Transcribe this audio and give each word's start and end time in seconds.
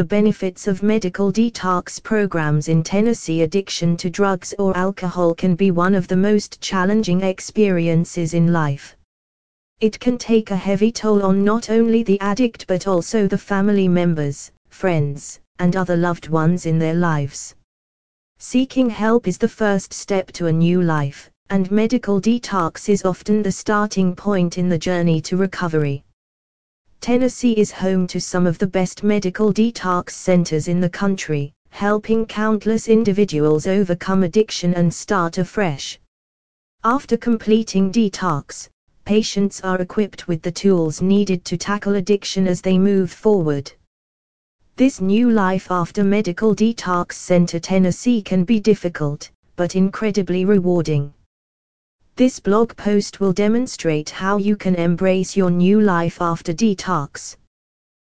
the 0.00 0.04
benefits 0.04 0.66
of 0.66 0.82
medical 0.82 1.30
detox 1.30 2.02
programs 2.02 2.68
in 2.68 2.82
Tennessee. 2.82 3.42
Addiction 3.42 3.98
to 3.98 4.08
drugs 4.08 4.54
or 4.58 4.74
alcohol 4.74 5.34
can 5.34 5.54
be 5.54 5.70
one 5.70 5.94
of 5.94 6.08
the 6.08 6.16
most 6.16 6.58
challenging 6.62 7.20
experiences 7.20 8.32
in 8.32 8.50
life. 8.50 8.96
It 9.78 10.00
can 10.00 10.16
take 10.16 10.52
a 10.52 10.56
heavy 10.56 10.90
toll 10.90 11.22
on 11.22 11.44
not 11.44 11.68
only 11.68 12.02
the 12.02 12.18
addict 12.20 12.66
but 12.66 12.86
also 12.86 13.28
the 13.28 13.36
family 13.36 13.88
members, 13.88 14.50
friends, 14.70 15.38
and 15.58 15.76
other 15.76 15.98
loved 15.98 16.30
ones 16.30 16.64
in 16.64 16.78
their 16.78 16.94
lives. 16.94 17.54
Seeking 18.38 18.88
help 18.88 19.28
is 19.28 19.36
the 19.36 19.48
first 19.48 19.92
step 19.92 20.32
to 20.32 20.46
a 20.46 20.52
new 20.66 20.80
life, 20.80 21.30
and 21.50 21.70
medical 21.70 22.22
detox 22.22 22.88
is 22.88 23.04
often 23.04 23.42
the 23.42 23.52
starting 23.52 24.16
point 24.16 24.56
in 24.56 24.70
the 24.70 24.78
journey 24.78 25.20
to 25.20 25.36
recovery. 25.36 26.04
Tennessee 27.00 27.52
is 27.52 27.70
home 27.72 28.06
to 28.08 28.20
some 28.20 28.46
of 28.46 28.58
the 28.58 28.66
best 28.66 29.02
medical 29.02 29.54
detox 29.54 30.10
centers 30.10 30.68
in 30.68 30.80
the 30.80 30.90
country, 30.90 31.50
helping 31.70 32.26
countless 32.26 32.88
individuals 32.88 33.66
overcome 33.66 34.22
addiction 34.22 34.74
and 34.74 34.92
start 34.92 35.38
afresh. 35.38 35.98
After 36.84 37.16
completing 37.16 37.90
detox, 37.90 38.68
patients 39.06 39.62
are 39.62 39.80
equipped 39.80 40.28
with 40.28 40.42
the 40.42 40.52
tools 40.52 41.00
needed 41.00 41.42
to 41.46 41.56
tackle 41.56 41.94
addiction 41.94 42.46
as 42.46 42.60
they 42.60 42.76
move 42.76 43.10
forward. 43.10 43.72
This 44.76 45.00
new 45.00 45.30
life 45.30 45.70
after 45.70 46.04
Medical 46.04 46.54
Detox 46.54 47.14
Center 47.14 47.58
Tennessee 47.58 48.20
can 48.20 48.44
be 48.44 48.60
difficult, 48.60 49.30
but 49.56 49.74
incredibly 49.74 50.44
rewarding. 50.44 51.14
This 52.20 52.38
blog 52.38 52.76
post 52.76 53.18
will 53.18 53.32
demonstrate 53.32 54.10
how 54.10 54.36
you 54.36 54.54
can 54.54 54.74
embrace 54.74 55.38
your 55.38 55.50
new 55.50 55.80
life 55.80 56.20
after 56.20 56.52
detox. 56.52 57.36